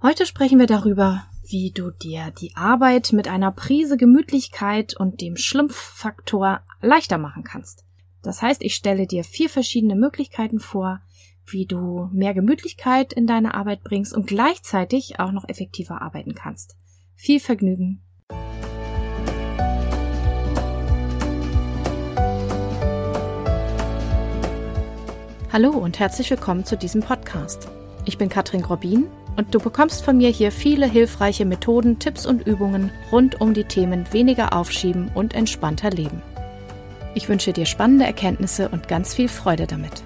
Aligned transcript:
Heute 0.00 0.26
sprechen 0.26 0.60
wir 0.60 0.68
darüber, 0.68 1.24
wie 1.44 1.72
du 1.72 1.90
dir 1.90 2.30
die 2.40 2.54
Arbeit 2.54 3.12
mit 3.12 3.26
einer 3.26 3.50
Prise 3.50 3.96
Gemütlichkeit 3.96 4.96
und 4.96 5.20
dem 5.20 5.36
Schlumpffaktor 5.36 6.60
leichter 6.80 7.18
machen 7.18 7.42
kannst. 7.42 7.84
Das 8.22 8.40
heißt, 8.40 8.62
ich 8.62 8.76
stelle 8.76 9.08
dir 9.08 9.24
vier 9.24 9.50
verschiedene 9.50 9.96
Möglichkeiten 9.96 10.60
vor, 10.60 11.00
wie 11.46 11.66
du 11.66 12.08
mehr 12.12 12.32
Gemütlichkeit 12.32 13.12
in 13.12 13.26
deine 13.26 13.54
Arbeit 13.54 13.82
bringst 13.82 14.14
und 14.14 14.28
gleichzeitig 14.28 15.18
auch 15.18 15.32
noch 15.32 15.48
effektiver 15.48 16.00
arbeiten 16.00 16.36
kannst. 16.36 16.76
Viel 17.16 17.40
Vergnügen! 17.40 18.00
Hallo 25.52 25.70
und 25.70 25.98
herzlich 25.98 26.30
willkommen 26.30 26.64
zu 26.64 26.76
diesem 26.76 27.00
Podcast. 27.00 27.66
Ich 28.04 28.16
bin 28.16 28.28
Katrin 28.28 28.62
Grobin 28.62 29.08
und 29.38 29.54
du 29.54 29.60
bekommst 29.60 30.04
von 30.04 30.16
mir 30.16 30.30
hier 30.30 30.50
viele 30.50 30.90
hilfreiche 30.90 31.44
Methoden, 31.44 32.00
Tipps 32.00 32.26
und 32.26 32.44
Übungen 32.44 32.90
rund 33.12 33.40
um 33.40 33.54
die 33.54 33.62
Themen 33.62 34.12
weniger 34.12 34.52
aufschieben 34.52 35.12
und 35.14 35.32
entspannter 35.32 35.90
leben. 35.90 36.22
Ich 37.14 37.28
wünsche 37.28 37.52
dir 37.52 37.64
spannende 37.64 38.04
Erkenntnisse 38.04 38.68
und 38.68 38.88
ganz 38.88 39.14
viel 39.14 39.28
Freude 39.28 39.68
damit. 39.68 40.02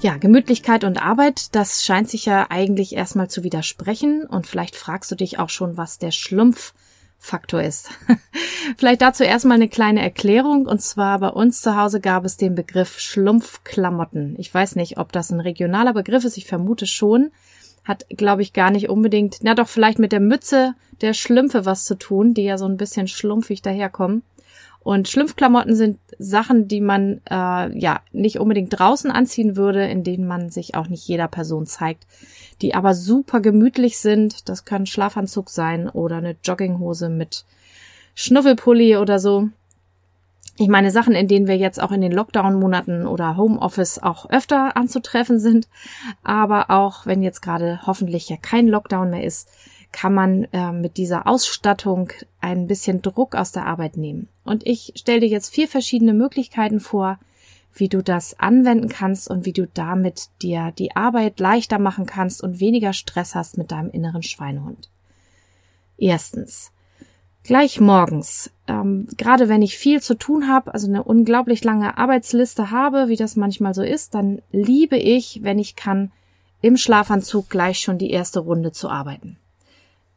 Ja, 0.00 0.16
Gemütlichkeit 0.16 0.84
und 0.84 1.02
Arbeit, 1.02 1.54
das 1.54 1.84
scheint 1.84 2.08
sich 2.08 2.24
ja 2.24 2.46
eigentlich 2.48 2.94
erstmal 2.94 3.28
zu 3.28 3.44
widersprechen 3.44 4.24
und 4.24 4.46
vielleicht 4.46 4.74
fragst 4.74 5.10
du 5.10 5.16
dich 5.16 5.38
auch 5.38 5.50
schon, 5.50 5.76
was 5.76 5.98
der 5.98 6.12
Schlumpffaktor 7.26 7.62
ist. 7.62 7.90
vielleicht 8.76 9.02
dazu 9.02 9.24
erstmal 9.24 9.56
eine 9.56 9.68
kleine 9.68 10.00
Erklärung 10.00 10.66
und 10.66 10.80
zwar 10.80 11.18
bei 11.18 11.28
uns 11.28 11.60
zu 11.60 11.76
Hause 11.76 12.00
gab 12.00 12.24
es 12.24 12.36
den 12.36 12.54
Begriff 12.54 12.98
Schlumpfklamotten. 12.98 14.36
Ich 14.38 14.52
weiß 14.52 14.76
nicht, 14.76 14.98
ob 14.98 15.12
das 15.12 15.30
ein 15.30 15.40
regionaler 15.40 15.92
Begriff 15.92 16.24
ist, 16.24 16.36
ich 16.36 16.46
vermute 16.46 16.86
schon. 16.86 17.30
Hat, 17.84 18.06
glaube 18.08 18.42
ich, 18.42 18.52
gar 18.52 18.70
nicht 18.70 18.88
unbedingt, 18.88 19.38
na 19.42 19.54
doch 19.54 19.68
vielleicht 19.68 19.98
mit 19.98 20.12
der 20.12 20.20
Mütze 20.20 20.74
der 21.00 21.14
Schlümpfe 21.14 21.66
was 21.66 21.84
zu 21.84 21.96
tun, 21.96 22.34
die 22.34 22.42
ja 22.42 22.58
so 22.58 22.66
ein 22.66 22.76
bisschen 22.76 23.06
schlumpfig 23.06 23.62
daherkommen. 23.62 24.22
Und 24.86 25.08
Schlümpfklamotten 25.08 25.74
sind 25.74 25.98
Sachen, 26.16 26.68
die 26.68 26.80
man 26.80 27.20
äh, 27.28 27.76
ja 27.76 28.02
nicht 28.12 28.38
unbedingt 28.38 28.78
draußen 28.78 29.10
anziehen 29.10 29.56
würde, 29.56 29.84
in 29.84 30.04
denen 30.04 30.28
man 30.28 30.48
sich 30.48 30.76
auch 30.76 30.86
nicht 30.86 31.08
jeder 31.08 31.26
Person 31.26 31.66
zeigt, 31.66 32.06
die 32.62 32.76
aber 32.76 32.94
super 32.94 33.40
gemütlich 33.40 33.98
sind. 33.98 34.48
Das 34.48 34.64
kann 34.64 34.86
Schlafanzug 34.86 35.50
sein 35.50 35.88
oder 35.88 36.18
eine 36.18 36.36
Jogginghose 36.40 37.08
mit 37.08 37.44
Schnuffelpulli 38.14 38.96
oder 38.96 39.18
so. 39.18 39.48
Ich 40.56 40.68
meine 40.68 40.92
Sachen, 40.92 41.16
in 41.16 41.26
denen 41.26 41.48
wir 41.48 41.56
jetzt 41.56 41.82
auch 41.82 41.90
in 41.90 42.00
den 42.00 42.12
Lockdown-Monaten 42.12 43.08
oder 43.08 43.36
Homeoffice 43.36 44.00
auch 44.00 44.30
öfter 44.30 44.76
anzutreffen 44.76 45.40
sind, 45.40 45.66
aber 46.22 46.70
auch 46.70 47.06
wenn 47.06 47.24
jetzt 47.24 47.42
gerade 47.42 47.80
hoffentlich 47.88 48.28
ja 48.28 48.36
kein 48.40 48.68
Lockdown 48.68 49.10
mehr 49.10 49.24
ist, 49.24 49.48
kann 49.96 50.12
man 50.12 50.44
äh, 50.52 50.72
mit 50.72 50.98
dieser 50.98 51.26
Ausstattung 51.26 52.12
ein 52.38 52.66
bisschen 52.66 53.00
Druck 53.00 53.34
aus 53.34 53.52
der 53.52 53.64
Arbeit 53.64 53.96
nehmen. 53.96 54.28
Und 54.44 54.66
ich 54.66 54.92
stelle 54.94 55.20
dir 55.20 55.28
jetzt 55.28 55.54
vier 55.54 55.68
verschiedene 55.68 56.12
Möglichkeiten 56.12 56.80
vor, 56.80 57.18
wie 57.72 57.88
du 57.88 58.02
das 58.02 58.38
anwenden 58.38 58.90
kannst 58.90 59.30
und 59.30 59.46
wie 59.46 59.54
du 59.54 59.66
damit 59.66 60.28
dir 60.42 60.70
die 60.76 60.94
Arbeit 60.94 61.40
leichter 61.40 61.78
machen 61.78 62.04
kannst 62.04 62.42
und 62.42 62.60
weniger 62.60 62.92
Stress 62.92 63.34
hast 63.34 63.56
mit 63.56 63.72
deinem 63.72 63.88
inneren 63.88 64.22
Schweinehund. 64.22 64.90
Erstens. 65.96 66.72
Gleich 67.42 67.80
morgens, 67.80 68.50
ähm, 68.68 69.08
gerade 69.16 69.48
wenn 69.48 69.62
ich 69.62 69.78
viel 69.78 70.02
zu 70.02 70.18
tun 70.18 70.46
habe, 70.46 70.74
also 70.74 70.88
eine 70.88 71.04
unglaublich 71.04 71.64
lange 71.64 71.96
Arbeitsliste 71.96 72.70
habe, 72.70 73.08
wie 73.08 73.16
das 73.16 73.34
manchmal 73.34 73.72
so 73.72 73.82
ist, 73.82 74.14
dann 74.14 74.42
liebe 74.52 74.98
ich, 74.98 75.40
wenn 75.42 75.58
ich 75.58 75.74
kann, 75.74 76.12
im 76.60 76.76
Schlafanzug 76.76 77.48
gleich 77.48 77.78
schon 77.78 77.96
die 77.96 78.10
erste 78.10 78.40
Runde 78.40 78.72
zu 78.72 78.90
arbeiten. 78.90 79.38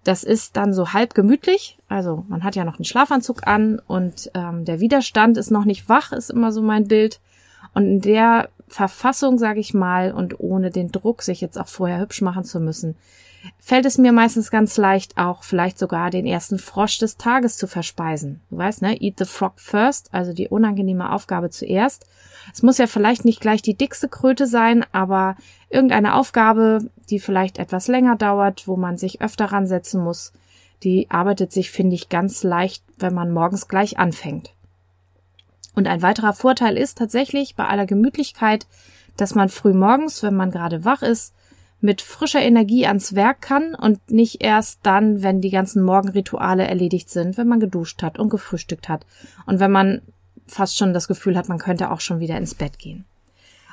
Das 0.09 0.23
ist 0.23 0.57
dann 0.57 0.73
so 0.73 0.91
halb 0.91 1.13
gemütlich. 1.13 1.77
Also 1.87 2.25
man 2.29 2.43
hat 2.43 2.55
ja 2.55 2.65
noch 2.65 2.79
einen 2.79 2.83
Schlafanzug 2.83 3.45
an 3.45 3.79
und 3.85 4.31
ähm, 4.33 4.65
der 4.65 4.79
Widerstand 4.79 5.37
ist 5.37 5.51
noch 5.51 5.65
nicht 5.65 5.87
wach, 5.87 6.13
ist 6.13 6.31
immer 6.31 6.51
so 6.51 6.63
mein 6.63 6.87
Bild. 6.87 7.19
Und 7.75 7.83
in 7.83 8.01
der 8.01 8.49
Verfassung, 8.67 9.37
sage 9.37 9.59
ich 9.59 9.75
mal, 9.75 10.11
und 10.11 10.39
ohne 10.39 10.71
den 10.71 10.91
Druck, 10.91 11.21
sich 11.21 11.41
jetzt 11.41 11.59
auch 11.59 11.67
vorher 11.67 11.99
hübsch 11.99 12.23
machen 12.23 12.43
zu 12.43 12.59
müssen, 12.59 12.95
fällt 13.59 13.85
es 13.85 13.99
mir 13.99 14.11
meistens 14.11 14.49
ganz 14.49 14.77
leicht, 14.77 15.15
auch 15.15 15.43
vielleicht 15.43 15.77
sogar 15.77 16.09
den 16.09 16.25
ersten 16.25 16.57
Frosch 16.57 16.97
des 16.97 17.17
Tages 17.17 17.57
zu 17.57 17.67
verspeisen. 17.67 18.41
Du 18.49 18.57
weißt, 18.57 18.81
ne? 18.81 18.99
Eat 18.99 19.19
the 19.19 19.25
frog 19.25 19.59
first, 19.59 20.11
also 20.11 20.33
die 20.33 20.47
unangenehme 20.47 21.11
Aufgabe 21.11 21.51
zuerst. 21.51 22.07
Es 22.51 22.63
muss 22.63 22.79
ja 22.79 22.87
vielleicht 22.87 23.25
nicht 23.25 23.41
gleich 23.41 23.61
die 23.61 23.75
dickste 23.75 24.09
Kröte 24.09 24.47
sein, 24.47 24.87
aber 24.91 25.35
irgendeine 25.69 26.15
Aufgabe, 26.15 26.89
die 27.09 27.19
vielleicht 27.19 27.57
etwas 27.57 27.87
länger 27.87 28.15
dauert, 28.15 28.67
wo 28.67 28.75
man 28.75 28.97
sich 28.97 29.21
öfter 29.21 29.45
ransetzen 29.45 30.03
muss, 30.03 30.33
die 30.83 31.09
arbeitet 31.09 31.51
sich, 31.51 31.71
finde 31.71 31.95
ich, 31.95 32.09
ganz 32.09 32.43
leicht, 32.43 32.83
wenn 32.97 33.13
man 33.13 33.31
morgens 33.31 33.67
gleich 33.67 33.99
anfängt. 33.99 34.53
Und 35.75 35.87
ein 35.87 36.01
weiterer 36.01 36.33
Vorteil 36.33 36.77
ist 36.77 36.97
tatsächlich 36.97 37.55
bei 37.55 37.65
aller 37.65 37.85
Gemütlichkeit, 37.85 38.67
dass 39.17 39.35
man 39.35 39.49
früh 39.49 39.73
morgens, 39.73 40.23
wenn 40.23 40.35
man 40.35 40.51
gerade 40.51 40.85
wach 40.85 41.01
ist, 41.01 41.33
mit 41.81 42.01
frischer 42.01 42.41
Energie 42.41 42.85
ans 42.85 43.15
Werk 43.15 43.41
kann 43.41 43.75
und 43.75 44.11
nicht 44.11 44.43
erst 44.43 44.79
dann, 44.83 45.23
wenn 45.23 45.39
die 45.41 45.49
ganzen 45.49 45.83
Morgenrituale 45.83 46.67
erledigt 46.67 47.09
sind, 47.09 47.37
wenn 47.37 47.47
man 47.47 47.59
geduscht 47.59 48.03
hat 48.03 48.19
und 48.19 48.29
gefrühstückt 48.29 48.89
hat 48.89 49.05
und 49.45 49.59
wenn 49.59 49.71
man 49.71 50.01
fast 50.47 50.77
schon 50.77 50.93
das 50.93 51.07
Gefühl 51.07 51.37
hat, 51.37 51.47
man 51.47 51.59
könnte 51.59 51.91
auch 51.91 52.01
schon 52.01 52.19
wieder 52.19 52.37
ins 52.37 52.55
Bett 52.55 52.79
gehen. 52.79 53.05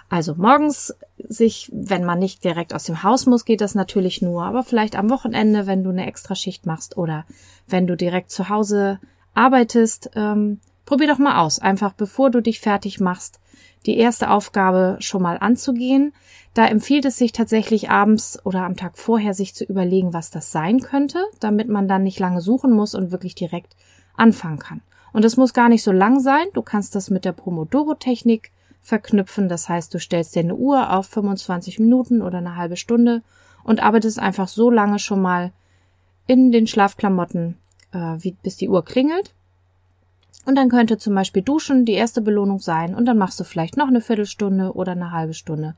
Also 0.08 0.34
morgens 0.36 0.94
sich, 1.18 1.70
wenn 1.72 2.04
man 2.04 2.18
nicht 2.18 2.44
direkt 2.44 2.72
aus 2.72 2.84
dem 2.84 3.02
Haus 3.02 3.26
muss, 3.26 3.44
geht 3.44 3.60
das 3.60 3.74
natürlich 3.74 4.22
nur, 4.22 4.44
aber 4.44 4.62
vielleicht 4.62 4.96
am 4.96 5.10
Wochenende, 5.10 5.66
wenn 5.66 5.82
du 5.82 5.90
eine 5.90 6.06
Extraschicht 6.06 6.66
machst 6.66 6.96
oder 6.96 7.24
wenn 7.66 7.86
du 7.86 7.96
direkt 7.96 8.30
zu 8.30 8.48
Hause 8.48 9.00
arbeitest, 9.34 10.10
ähm, 10.14 10.60
probier 10.84 11.08
doch 11.08 11.18
mal 11.18 11.40
aus, 11.40 11.58
einfach 11.58 11.92
bevor 11.92 12.30
du 12.30 12.40
dich 12.40 12.60
fertig 12.60 13.00
machst, 13.00 13.40
die 13.86 13.98
erste 13.98 14.30
Aufgabe 14.30 14.96
schon 15.00 15.22
mal 15.22 15.38
anzugehen. 15.38 16.12
Da 16.54 16.66
empfiehlt 16.66 17.04
es 17.04 17.16
sich 17.16 17.32
tatsächlich 17.32 17.90
abends 17.90 18.38
oder 18.44 18.62
am 18.62 18.76
Tag 18.76 18.96
vorher 18.98 19.34
sich 19.34 19.54
zu 19.54 19.64
überlegen, 19.64 20.12
was 20.12 20.30
das 20.30 20.52
sein 20.52 20.80
könnte, 20.80 21.24
damit 21.40 21.68
man 21.68 21.86
dann 21.88 22.02
nicht 22.02 22.18
lange 22.18 22.40
suchen 22.40 22.72
muss 22.72 22.94
und 22.94 23.10
wirklich 23.12 23.34
direkt 23.34 23.76
anfangen 24.16 24.58
kann. 24.58 24.80
Und 25.12 25.24
es 25.24 25.36
muss 25.36 25.52
gar 25.54 25.68
nicht 25.68 25.82
so 25.82 25.92
lang 25.92 26.20
sein. 26.20 26.46
Du 26.54 26.62
kannst 26.62 26.94
das 26.94 27.10
mit 27.10 27.24
der 27.24 27.32
Pomodoro-Technik 27.32 28.50
verknüpfen. 28.86 29.48
Das 29.48 29.68
heißt, 29.68 29.92
du 29.92 29.98
stellst 29.98 30.34
dir 30.34 30.40
eine 30.40 30.54
Uhr 30.54 30.92
auf 30.92 31.06
25 31.06 31.80
Minuten 31.80 32.22
oder 32.22 32.38
eine 32.38 32.56
halbe 32.56 32.76
Stunde 32.76 33.22
und 33.64 33.82
arbeitest 33.82 34.18
einfach 34.18 34.48
so 34.48 34.70
lange 34.70 34.98
schon 34.98 35.20
mal 35.20 35.52
in 36.26 36.52
den 36.52 36.66
Schlafklamotten, 36.66 37.56
äh, 37.92 37.98
wie, 38.18 38.36
bis 38.42 38.56
die 38.56 38.68
Uhr 38.68 38.84
klingelt. 38.84 39.34
Und 40.44 40.54
dann 40.54 40.68
könnte 40.68 40.98
zum 40.98 41.14
Beispiel 41.16 41.42
Duschen 41.42 41.84
die 41.84 41.94
erste 41.94 42.20
Belohnung 42.20 42.60
sein 42.60 42.94
und 42.94 43.06
dann 43.06 43.18
machst 43.18 43.40
du 43.40 43.44
vielleicht 43.44 43.76
noch 43.76 43.88
eine 43.88 44.00
Viertelstunde 44.00 44.72
oder 44.74 44.92
eine 44.92 45.10
halbe 45.10 45.34
Stunde. 45.34 45.74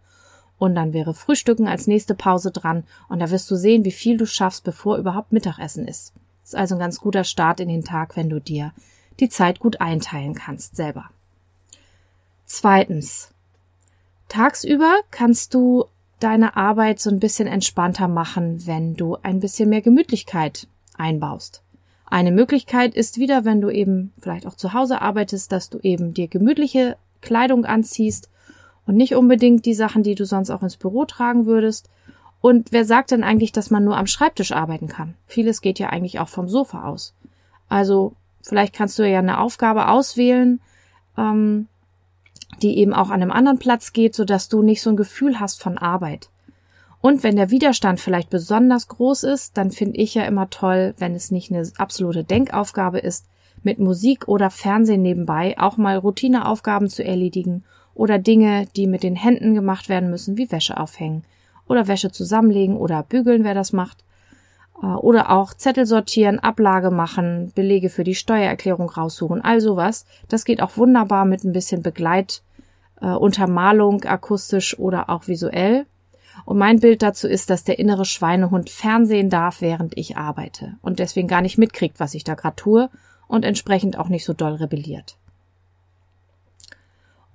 Und 0.59 0.75
dann 0.75 0.93
wäre 0.93 1.15
Frühstücken 1.15 1.67
als 1.67 1.87
nächste 1.87 2.15
Pause 2.15 2.51
dran 2.51 2.85
und 3.09 3.21
da 3.21 3.31
wirst 3.31 3.51
du 3.51 3.57
sehen, 3.57 3.87
wie 3.87 3.93
viel 3.93 4.19
du 4.19 4.27
schaffst, 4.27 4.65
bevor 4.65 4.99
überhaupt 4.99 5.33
Mittagessen 5.33 5.89
ist. 5.89 6.13
Ist 6.45 6.57
also 6.57 6.75
ein 6.75 6.81
ganz 6.81 7.01
guter 7.01 7.25
Start 7.25 7.61
in 7.61 7.69
den 7.69 7.85
Tag, 7.85 8.17
wenn 8.17 8.29
du 8.29 8.41
dir 8.41 8.73
die 9.21 9.31
Zeit 9.31 9.61
gut 9.61 9.81
einteilen 9.81 10.35
kannst 10.35 10.77
selber. 10.77 11.11
Zweitens. 12.49 13.31
Tagsüber 14.29 14.97
kannst 15.11 15.53
du 15.55 15.85
deine 16.19 16.57
Arbeit 16.57 16.99
so 16.99 17.11
ein 17.11 17.21
bisschen 17.21 17.47
entspannter 17.47 18.09
machen, 18.09 18.67
wenn 18.67 18.95
du 18.95 19.17
ein 19.23 19.39
bisschen 19.39 19.69
mehr 19.69 19.83
Gemütlichkeit 19.83 20.67
einbaust. 20.97 21.63
Eine 22.07 22.33
Möglichkeit 22.33 22.95
ist 22.95 23.19
wieder, 23.19 23.45
wenn 23.45 23.61
du 23.61 23.69
eben 23.69 24.13
vielleicht 24.19 24.47
auch 24.47 24.55
zu 24.55 24.73
Hause 24.73 25.03
arbeitest, 25.03 25.53
dass 25.53 25.69
du 25.69 25.79
eben 25.83 26.15
dir 26.15 26.27
gemütliche 26.27 26.97
Kleidung 27.21 27.67
anziehst 27.67 28.31
und 28.87 28.97
nicht 28.97 29.15
unbedingt 29.15 29.67
die 29.67 29.75
Sachen, 29.75 30.03
die 30.03 30.15
du 30.15 30.25
sonst 30.25 30.51
auch 30.51 30.63
ins 30.63 30.79
Büro 30.79 31.05
tragen 31.05 31.45
würdest. 31.45 31.91
Und 32.41 32.73
wer 32.73 32.87
sagt 32.87 33.11
denn 33.11 33.25
eigentlich, 33.25 33.53
dass 33.53 33.71
man 33.71 33.85
nur 33.85 33.99
am 33.99 34.07
Schreibtisch 34.07 34.53
arbeiten 34.53 34.89
kann? 34.89 35.15
Vieles 35.27 35.61
geht 35.61 35.79
ja 35.79 35.91
eigentlich 35.91 36.19
auch 36.19 36.29
vom 36.29 36.49
Sofa 36.49 36.85
aus. 36.87 37.15
Also 37.69 38.15
vielleicht 38.41 38.75
kannst 38.75 38.99
du 38.99 39.07
ja 39.07 39.19
eine 39.19 39.39
Aufgabe 39.39 39.89
auswählen, 39.89 40.61
ähm, 41.19 41.69
die 42.63 42.79
eben 42.79 42.93
auch 42.93 43.11
an 43.11 43.23
einem 43.23 43.31
anderen 43.31 43.59
Platz 43.59 43.93
geht, 43.93 44.15
so 44.15 44.25
dass 44.25 44.49
du 44.49 44.63
nicht 44.63 44.83
so 44.83 44.91
ein 44.91 44.97
Gefühl 44.97 45.41
hast 45.41 45.63
von 45.63 45.79
Arbeit. 45.79 46.31
Und 47.01 47.23
wenn 47.23 47.37
der 47.37 47.51
Widerstand 47.51 48.01
vielleicht 48.01 48.29
besonders 48.29 48.89
groß 48.89 49.23
ist, 49.25 49.57
dann 49.57 49.71
finde 49.71 49.99
ich 49.99 50.15
ja 50.15 50.25
immer 50.25 50.51
toll, 50.51 50.95
wenn 50.99 51.15
es 51.15 51.31
nicht 51.31 51.53
eine 51.53 51.69
absolute 51.79 52.25
Denkaufgabe 52.25 52.99
ist, 52.99 53.27
mit 53.63 53.79
Musik 53.79 54.29
oder 54.29 54.51
Fernsehen 54.51 55.03
nebenbei 55.03 55.57
auch 55.59 55.77
mal 55.77 55.97
Routineaufgaben 55.97 56.89
zu 56.89 57.05
erledigen 57.05 57.65
oder 57.95 58.19
Dinge, 58.19 58.67
die 58.77 58.87
mit 58.87 59.03
den 59.03 59.17
Händen 59.17 59.55
gemacht 59.55 59.89
werden 59.89 60.11
müssen, 60.11 60.37
wie 60.37 60.51
Wäsche 60.51 60.79
aufhängen 60.79 61.25
oder 61.69 61.87
Wäsche 61.87 62.11
zusammenlegen 62.11 62.77
oder 62.77 63.03
bügeln, 63.03 63.45
wer 63.45 63.55
das 63.55 63.73
macht. 63.73 64.05
Äh, 64.83 64.87
oder 64.87 65.31
auch 65.31 65.55
Zettel 65.55 65.87
sortieren, 65.87 66.39
Ablage 66.39 66.91
machen, 66.91 67.53
Belege 67.55 67.91
für 67.91 68.05
die 68.05 68.15
Steuererklärung 68.15 68.89
raussuchen, 68.89 69.43
all 69.43 69.61
sowas. 69.61 70.07
Das 70.29 70.45
geht 70.45 70.63
auch 70.63 70.77
wunderbar 70.77 71.25
mit 71.25 71.45
ein 71.45 71.53
bisschen 71.53 71.83
Begleit, 71.83 72.43
äh, 73.01 73.07
Untermalung, 73.07 74.05
akustisch 74.05 74.79
oder 74.79 75.11
auch 75.11 75.29
visuell. 75.29 75.87
Und 76.45 76.59
mein 76.59 76.81
Bild 76.81 77.03
dazu 77.03 77.29
ist, 77.29 77.51
dass 77.51 77.65
der 77.65 77.79
innere 77.79 78.05
Schweinehund 78.05 78.71
fernsehen 78.71 79.29
darf, 79.29 79.61
während 79.61 79.97
ich 79.99 80.17
arbeite 80.17 80.77
und 80.83 80.99
deswegen 80.99 81.29
gar 81.29 81.43
nicht 81.43 81.59
mitkriegt, 81.59 82.01
was 82.01 82.15
ich 82.15 82.25
da 82.25 82.35
gerade 82.35 82.57
tue 82.57 82.91
und 83.27 83.45
entsprechend 83.45 83.99
auch 83.99 84.09
nicht 84.09 84.25
so 84.25 84.33
doll 84.33 84.55
rebelliert. 84.55 85.17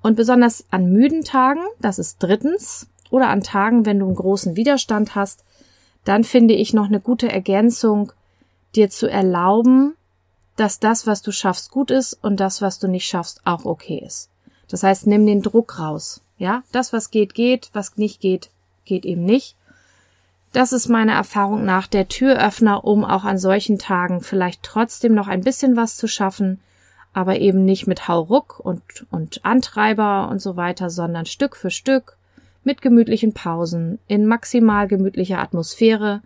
Und 0.02 0.16
besonders 0.16 0.66
an 0.70 0.92
müden 0.92 1.24
Tagen, 1.24 1.62
das 1.80 2.00
ist 2.00 2.18
drittens, 2.20 2.88
oder 3.10 3.30
an 3.30 3.42
Tagen, 3.42 3.86
wenn 3.86 4.00
du 4.00 4.08
einen 4.08 4.16
großen 4.16 4.56
Widerstand 4.56 5.16
hast, 5.16 5.44
dann 6.04 6.24
finde 6.24 6.56
ich 6.56 6.74
noch 6.74 6.88
eine 6.88 7.00
gute 7.00 7.32
Ergänzung, 7.32 8.12
dir 8.76 8.90
zu 8.90 9.08
erlauben, 9.08 9.96
dass 10.56 10.80
das, 10.80 11.08
was 11.08 11.22
du 11.22 11.32
schaffst, 11.32 11.72
gut 11.72 11.92
ist 11.92 12.14
und 12.22 12.40
das, 12.40 12.62
was 12.62 12.80
du 12.80 12.88
nicht 12.88 13.06
schaffst, 13.06 13.42
auch 13.46 13.66
okay 13.66 14.04
ist. 14.06 14.30
Das 14.74 14.82
heißt, 14.82 15.06
nimm 15.06 15.28
den 15.28 15.44
Druck 15.44 15.78
raus. 15.78 16.22
Ja, 16.40 16.64
das, 16.72 16.94
was 16.94 17.12
geht, 17.12 17.36
geht, 17.36 17.70
was 17.74 17.96
nicht 17.96 18.20
geht, 18.20 18.50
geht 18.86 19.06
eben 19.06 19.24
nicht. 19.24 19.56
Das 20.52 20.74
ist 20.74 20.90
meiner 20.90 21.14
Erfahrung 21.14 21.64
nach 21.64 21.86
der 21.86 22.08
Türöffner, 22.08 22.84
um 22.84 23.06
auch 23.06 23.24
an 23.24 23.38
solchen 23.38 23.78
Tagen 23.78 24.22
vielleicht 24.22 24.64
trotzdem 24.64 25.14
noch 25.14 25.28
ein 25.28 25.44
bisschen 25.44 25.76
was 25.76 25.96
zu 25.96 26.08
schaffen, 26.08 26.60
aber 27.14 27.38
eben 27.38 27.66
nicht 27.66 27.86
mit 27.86 28.08
Hauruck 28.08 28.60
und, 28.60 28.82
und 29.12 29.46
Antreiber 29.46 30.28
und 30.32 30.42
so 30.42 30.56
weiter, 30.56 30.90
sondern 30.90 31.28
Stück 31.28 31.56
für 31.56 31.70
Stück 31.70 32.18
mit 32.64 32.82
gemütlichen 32.82 33.34
Pausen, 33.34 34.00
in 34.08 34.26
maximal 34.26 34.88
gemütlicher 34.88 35.38
Atmosphäre 35.38 36.22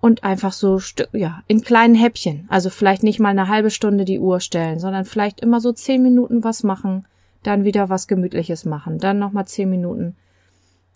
und 0.00 0.22
einfach 0.22 0.52
so, 0.52 0.80
ja, 1.12 1.42
in 1.48 1.62
kleinen 1.62 1.96
Häppchen. 1.96 2.46
Also 2.48 2.70
vielleicht 2.70 3.02
nicht 3.02 3.18
mal 3.18 3.30
eine 3.30 3.48
halbe 3.48 3.70
Stunde 3.70 4.04
die 4.04 4.20
Uhr 4.20 4.38
stellen, 4.38 4.78
sondern 4.78 5.04
vielleicht 5.04 5.40
immer 5.40 5.60
so 5.60 5.72
zehn 5.72 6.00
Minuten 6.00 6.44
was 6.44 6.62
machen, 6.62 7.06
dann 7.42 7.64
wieder 7.64 7.88
was 7.88 8.06
Gemütliches 8.06 8.64
machen, 8.64 8.98
dann 8.98 9.18
nochmal 9.18 9.46
zehn 9.46 9.70
Minuten. 9.70 10.16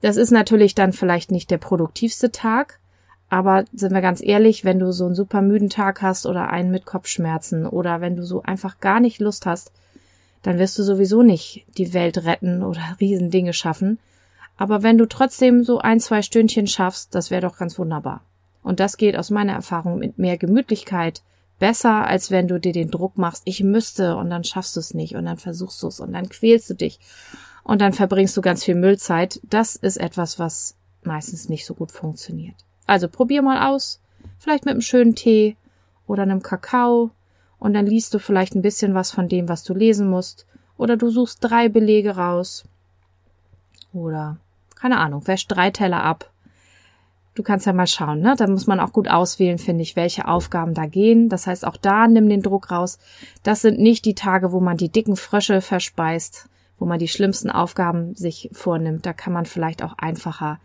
Das 0.00 0.16
ist 0.16 0.30
natürlich 0.30 0.74
dann 0.74 0.92
vielleicht 0.92 1.30
nicht 1.30 1.50
der 1.50 1.58
produktivste 1.58 2.30
Tag, 2.30 2.78
aber 3.30 3.64
sind 3.72 3.94
wir 3.94 4.02
ganz 4.02 4.22
ehrlich, 4.22 4.64
wenn 4.64 4.78
du 4.78 4.92
so 4.92 5.06
einen 5.06 5.14
super 5.14 5.42
müden 5.42 5.70
Tag 5.70 6.02
hast 6.02 6.26
oder 6.26 6.50
einen 6.50 6.70
mit 6.70 6.84
Kopfschmerzen 6.84 7.66
oder 7.66 8.00
wenn 8.00 8.16
du 8.16 8.24
so 8.24 8.42
einfach 8.42 8.80
gar 8.80 9.00
nicht 9.00 9.20
Lust 9.20 9.46
hast, 9.46 9.72
dann 10.42 10.58
wirst 10.58 10.78
du 10.78 10.82
sowieso 10.82 11.22
nicht 11.22 11.64
die 11.78 11.94
Welt 11.94 12.24
retten 12.24 12.62
oder 12.62 12.82
Riesendinge 13.00 13.52
schaffen. 13.52 13.98
Aber 14.56 14.82
wenn 14.82 14.98
du 14.98 15.06
trotzdem 15.06 15.64
so 15.64 15.78
ein, 15.78 15.98
zwei 15.98 16.22
Stündchen 16.22 16.66
schaffst, 16.66 17.14
das 17.14 17.30
wäre 17.30 17.42
doch 17.42 17.56
ganz 17.56 17.78
wunderbar. 17.78 18.20
Und 18.62 18.78
das 18.78 18.96
geht 18.96 19.16
aus 19.16 19.30
meiner 19.30 19.54
Erfahrung 19.54 19.98
mit 19.98 20.18
mehr 20.18 20.38
Gemütlichkeit 20.38 21.22
besser, 21.58 22.06
als 22.06 22.30
wenn 22.30 22.48
du 22.48 22.58
dir 22.58 22.72
den 22.72 22.90
Druck 22.90 23.16
machst, 23.16 23.42
ich 23.44 23.62
müsste 23.62 24.16
und 24.16 24.30
dann 24.30 24.44
schaffst 24.44 24.76
du 24.76 24.80
es 24.80 24.94
nicht 24.94 25.14
und 25.14 25.24
dann 25.24 25.36
versuchst 25.36 25.82
du 25.82 25.88
es 25.88 26.00
und 26.00 26.12
dann 26.12 26.28
quälst 26.28 26.70
du 26.70 26.74
dich 26.74 26.98
und 27.62 27.80
dann 27.80 27.92
verbringst 27.92 28.36
du 28.36 28.42
ganz 28.42 28.64
viel 28.64 28.74
Müllzeit. 28.74 29.40
Das 29.44 29.76
ist 29.76 29.96
etwas, 29.96 30.38
was 30.38 30.76
meistens 31.02 31.48
nicht 31.48 31.66
so 31.66 31.74
gut 31.74 31.92
funktioniert. 31.92 32.56
Also 32.86 33.08
probier 33.08 33.42
mal 33.42 33.72
aus, 33.72 34.00
vielleicht 34.38 34.64
mit 34.64 34.72
einem 34.72 34.82
schönen 34.82 35.14
Tee 35.14 35.56
oder 36.06 36.22
einem 36.22 36.42
Kakao 36.42 37.10
und 37.58 37.74
dann 37.74 37.86
liest 37.86 38.12
du 38.14 38.18
vielleicht 38.18 38.54
ein 38.54 38.62
bisschen 38.62 38.94
was 38.94 39.10
von 39.10 39.28
dem, 39.28 39.48
was 39.48 39.62
du 39.64 39.74
lesen 39.74 40.08
musst 40.08 40.46
oder 40.76 40.96
du 40.96 41.10
suchst 41.10 41.38
drei 41.40 41.68
Belege 41.68 42.16
raus 42.16 42.64
oder 43.92 44.38
keine 44.74 44.98
Ahnung, 44.98 45.26
wäsch 45.26 45.46
drei 45.46 45.70
Teller 45.70 46.02
ab. 46.02 46.30
Du 47.34 47.42
kannst 47.42 47.66
ja 47.66 47.72
mal 47.72 47.88
schauen, 47.88 48.20
ne? 48.20 48.36
Da 48.36 48.46
muss 48.46 48.68
man 48.68 48.78
auch 48.78 48.92
gut 48.92 49.08
auswählen, 49.08 49.58
finde 49.58 49.82
ich, 49.82 49.96
welche 49.96 50.28
Aufgaben 50.28 50.72
da 50.72 50.86
gehen. 50.86 51.28
Das 51.28 51.48
heißt, 51.48 51.66
auch 51.66 51.76
da 51.76 52.06
nimm 52.06 52.28
den 52.28 52.42
Druck 52.42 52.70
raus. 52.70 52.98
Das 53.42 53.60
sind 53.60 53.80
nicht 53.80 54.04
die 54.04 54.14
Tage, 54.14 54.52
wo 54.52 54.60
man 54.60 54.76
die 54.76 54.88
dicken 54.88 55.16
Frösche 55.16 55.60
verspeist, 55.60 56.48
wo 56.78 56.86
man 56.86 57.00
die 57.00 57.08
schlimmsten 57.08 57.50
Aufgaben 57.50 58.14
sich 58.14 58.50
vornimmt. 58.52 59.04
Da 59.04 59.12
kann 59.12 59.32
man 59.32 59.46
vielleicht 59.46 59.82
auch 59.82 59.98
einfacher, 59.98 60.60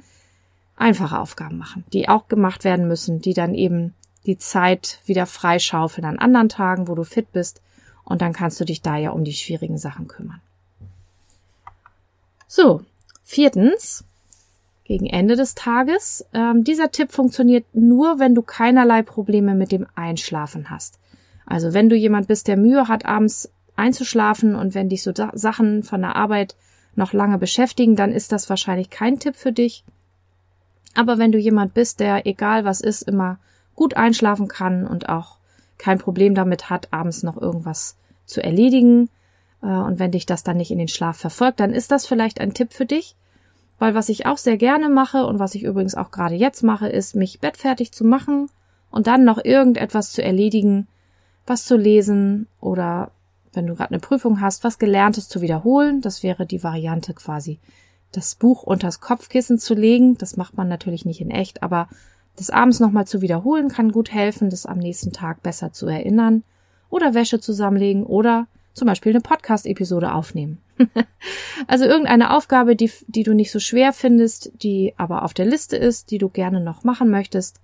einfache 0.76 1.20
Aufgaben 1.20 1.58
machen, 1.58 1.86
die 1.92 2.08
auch 2.08 2.28
gemacht 2.28 2.64
werden 2.64 2.88
müssen, 2.88 3.20
die 3.20 3.34
dann 3.34 3.56
eben 3.56 3.96
die 4.28 4.38
Zeit 4.38 5.00
wieder 5.06 5.26
freischaufeln 5.26 6.06
an 6.06 6.20
anderen 6.20 6.50
Tagen, 6.50 6.88
wo 6.88 6.94
du 6.94 7.04
fit 7.04 7.32
bist. 7.32 7.64
Und 8.04 8.22
dann 8.22 8.34
kannst 8.34 8.60
du 8.60 8.66
dich 8.66 8.84
da 8.84 8.96
ja 8.96 9.10
um 9.10 9.24
die 9.24 9.34
schwierigen 9.34 9.80
Sachen 9.80 10.08
kümmern. 10.08 10.42
So, 12.48 12.84
viertens, 13.24 14.04
gegen 14.90 15.06
Ende 15.06 15.36
des 15.36 15.54
Tages. 15.54 16.26
Ähm, 16.34 16.64
dieser 16.64 16.90
Tipp 16.90 17.12
funktioniert 17.12 17.64
nur, 17.74 18.18
wenn 18.18 18.34
du 18.34 18.42
keinerlei 18.42 19.04
Probleme 19.04 19.54
mit 19.54 19.72
dem 19.72 19.86
Einschlafen 19.94 20.72
hast. 20.72 20.98
Also 21.46 21.76
wenn 21.76 21.90
du 21.90 21.96
jemand 21.96 22.28
bist, 22.28 22.48
der 22.48 22.58
Mühe 22.58 22.88
hat, 22.88 23.06
abends 23.06 23.52
einzuschlafen 23.76 24.56
und 24.56 24.74
wenn 24.74 24.90
dich 24.90 25.04
so 25.04 25.14
Sachen 25.34 25.84
von 25.84 26.02
der 26.02 26.16
Arbeit 26.16 26.56
noch 26.96 27.14
lange 27.14 27.38
beschäftigen, 27.38 27.96
dann 27.96 28.12
ist 28.12 28.32
das 28.32 28.50
wahrscheinlich 28.50 28.90
kein 28.90 29.20
Tipp 29.20 29.36
für 29.36 29.52
dich. 29.52 29.84
Aber 30.96 31.20
wenn 31.20 31.32
du 31.32 31.38
jemand 31.38 31.76
bist, 31.76 32.00
der 32.00 32.26
egal 32.26 32.66
was 32.66 32.82
ist, 32.82 33.04
immer 33.04 33.38
gut 33.76 33.96
einschlafen 33.96 34.48
kann 34.48 34.88
und 34.88 35.08
auch 35.08 35.38
kein 35.78 36.00
Problem 36.00 36.34
damit 36.34 36.72
hat, 36.72 36.88
abends 36.90 37.22
noch 37.22 37.40
irgendwas 37.40 37.96
zu 38.26 38.44
erledigen, 38.44 39.10
äh, 39.62 39.68
und 39.68 40.00
wenn 40.00 40.10
dich 40.10 40.26
das 40.26 40.44
dann 40.44 40.58
nicht 40.58 40.72
in 40.72 40.80
den 40.80 40.88
Schlaf 40.88 41.18
verfolgt, 41.18 41.60
dann 41.60 41.74
ist 41.76 41.92
das 41.92 42.08
vielleicht 42.08 42.42
ein 42.42 42.56
Tipp 42.56 42.74
für 42.74 42.88
dich. 42.88 43.16
Weil 43.80 43.96
was 43.96 44.10
ich 44.10 44.26
auch 44.26 44.38
sehr 44.38 44.58
gerne 44.58 44.90
mache 44.90 45.26
und 45.26 45.40
was 45.40 45.56
ich 45.56 45.64
übrigens 45.64 45.96
auch 45.96 46.12
gerade 46.12 46.36
jetzt 46.36 46.64
mache, 46.64 46.90
ist, 46.90 47.16
mich 47.16 47.40
bettfertig 47.40 47.92
zu 47.92 48.04
machen 48.04 48.50
und 48.92 49.08
dann 49.08 49.24
noch 49.24 49.44
irgendetwas 49.44 50.12
zu 50.12 50.22
erledigen, 50.22 50.88
was 51.48 51.66
zu 51.66 51.78
lesen 51.78 52.48
oder 52.60 53.12
wenn 53.54 53.66
du 53.66 53.76
gerade 53.76 53.92
eine 53.92 54.00
Prüfung 54.00 54.42
hast, 54.42 54.64
was 54.64 54.80
Gelerntes 54.80 55.28
zu 55.28 55.42
wiederholen. 55.42 56.02
Das 56.02 56.22
wäre 56.24 56.46
die 56.46 56.64
Variante 56.64 57.14
quasi, 57.14 57.58
das 58.12 58.36
Buch 58.36 58.64
unters 58.64 59.00
Kopfkissen 59.00 59.58
zu 59.58 59.74
legen. 59.74 60.18
Das 60.18 60.38
macht 60.38 60.58
man 60.58 60.68
natürlich 60.68 61.06
nicht 61.06 61.22
in 61.22 61.32
echt, 61.32 61.64
aber 61.64 61.88
das 62.36 62.50
abends 62.50 62.80
nochmal 62.80 63.08
zu 63.08 63.22
wiederholen 63.22 63.70
kann 63.70 63.92
gut 63.92 64.12
helfen, 64.12 64.50
das 64.50 64.66
am 64.66 64.78
nächsten 64.78 65.12
Tag 65.12 65.42
besser 65.42 65.74
zu 65.74 65.88
erinnern 65.88 66.44
oder 66.90 67.14
Wäsche 67.14 67.40
zusammenlegen 67.40 68.06
oder 68.06 68.48
zum 68.74 68.88
Beispiel 68.88 69.12
eine 69.12 69.22
Podcast-Episode 69.22 70.14
aufnehmen. 70.14 70.60
also 71.68 71.86
irgendeine 71.86 72.36
Aufgabe, 72.36 72.76
die, 72.76 72.92
die 73.08 73.24
du 73.24 73.34
nicht 73.34 73.52
so 73.52 73.60
schwer 73.60 73.94
findest, 73.94 74.52
die 74.64 74.94
aber 74.98 75.24
auf 75.24 75.34
der 75.34 75.46
Liste 75.46 75.78
ist, 75.78 76.12
die 76.12 76.18
du 76.18 76.30
gerne 76.30 76.62
noch 76.62 76.84
machen 76.84 77.10
möchtest. 77.10 77.60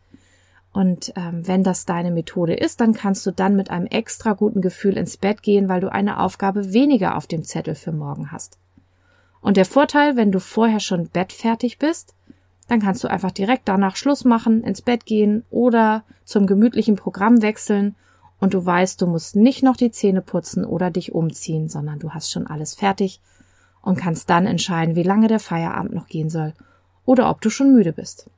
Und 0.74 1.14
ähm, 1.16 1.48
wenn 1.48 1.64
das 1.64 1.86
deine 1.86 2.12
Methode 2.12 2.54
ist, 2.54 2.82
dann 2.82 2.94
kannst 2.94 3.26
du 3.26 3.32
dann 3.32 3.56
mit 3.56 3.70
einem 3.70 3.86
extra 3.88 4.34
guten 4.34 4.62
Gefühl 4.62 4.98
ins 4.98 5.16
Bett 5.16 5.42
gehen, 5.42 5.70
weil 5.70 5.80
du 5.80 5.90
eine 5.90 6.20
Aufgabe 6.20 6.74
weniger 6.74 7.16
auf 7.16 7.28
dem 7.28 7.44
Zettel 7.44 7.76
für 7.76 7.94
morgen 7.94 8.32
hast. 8.32 8.58
Und 9.40 9.58
der 9.58 9.66
Vorteil, 9.66 10.18
wenn 10.18 10.34
du 10.34 10.40
vorher 10.40 10.82
schon 10.82 11.08
bettfertig 11.08 11.78
bist, 11.78 12.14
dann 12.68 12.82
kannst 12.82 13.04
du 13.04 13.08
einfach 13.08 13.32
direkt 13.32 13.70
danach 13.70 13.96
Schluss 13.96 14.26
machen, 14.26 14.64
ins 14.64 14.82
Bett 14.82 15.06
gehen 15.06 15.46
oder 15.50 16.04
zum 16.26 16.48
gemütlichen 16.48 16.96
Programm 16.96 17.42
wechseln 17.42 17.96
und 18.40 18.54
du 18.54 18.66
weißt, 18.66 19.02
du 19.02 19.08
musst 19.08 19.36
nicht 19.36 19.64
noch 19.64 19.78
die 19.78 19.92
Zähne 19.92 20.22
putzen 20.22 20.66
oder 20.66 20.92
dich 20.92 21.14
umziehen, 21.14 21.70
sondern 21.70 22.00
du 22.00 22.12
hast 22.12 22.32
schon 22.32 22.48
alles 22.48 22.76
fertig 22.76 23.22
und 23.82 23.98
kannst 23.98 24.30
dann 24.30 24.46
entscheiden, 24.46 24.96
wie 24.96 25.04
lange 25.04 25.28
der 25.28 25.40
Feierabend 25.40 25.94
noch 25.94 26.08
gehen 26.08 26.30
soll 26.30 26.54
oder 27.06 27.30
ob 27.30 27.42
du 27.42 27.50
schon 27.50 27.74
müde 27.74 27.94
bist. 27.94 28.30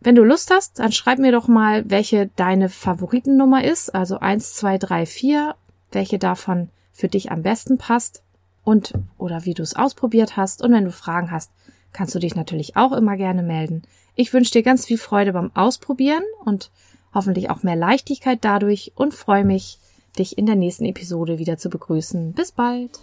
Wenn 0.00 0.16
du 0.16 0.24
Lust 0.24 0.50
hast, 0.50 0.80
dann 0.80 0.90
schreib 0.90 1.20
mir 1.20 1.30
doch 1.30 1.46
mal, 1.46 1.88
welche 1.88 2.28
deine 2.34 2.68
Favoritennummer 2.68 3.62
ist, 3.62 3.94
also 3.94 4.18
eins, 4.18 4.54
zwei, 4.54 4.76
drei, 4.76 5.06
vier, 5.06 5.54
welche 5.92 6.18
davon 6.18 6.70
für 6.92 7.08
dich 7.08 7.30
am 7.30 7.42
besten 7.42 7.78
passt 7.78 8.22
und 8.64 8.94
oder 9.16 9.44
wie 9.44 9.54
du 9.54 9.62
es 9.62 9.76
ausprobiert 9.76 10.36
hast. 10.36 10.62
Und 10.62 10.72
wenn 10.72 10.84
du 10.84 10.90
Fragen 10.90 11.30
hast, 11.30 11.52
kannst 11.92 12.14
du 12.14 12.18
dich 12.18 12.34
natürlich 12.34 12.76
auch 12.76 12.92
immer 12.92 13.16
gerne 13.16 13.42
melden. 13.42 13.82
Ich 14.14 14.32
wünsche 14.32 14.52
dir 14.52 14.62
ganz 14.62 14.86
viel 14.86 14.98
Freude 14.98 15.32
beim 15.32 15.52
Ausprobieren 15.54 16.24
und 16.44 16.70
hoffentlich 17.14 17.50
auch 17.50 17.62
mehr 17.62 17.76
Leichtigkeit 17.76 18.38
dadurch 18.42 18.92
und 18.94 19.14
freue 19.14 19.44
mich, 19.44 19.78
dich 20.18 20.38
in 20.38 20.46
der 20.46 20.56
nächsten 20.56 20.84
Episode 20.84 21.38
wieder 21.38 21.58
zu 21.58 21.70
begrüßen. 21.70 22.32
Bis 22.32 22.52
bald! 22.52 22.98